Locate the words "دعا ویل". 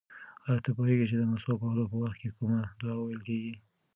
2.79-3.21